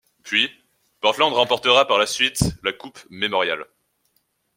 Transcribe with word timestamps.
Puis, 0.23 0.49
Portland 0.99 1.31
remporta 1.31 1.85
par 1.85 1.99
la 1.99 2.07
suite 2.07 2.41
la 2.63 2.73
Coupe 2.73 2.97
Memorial. 3.11 3.67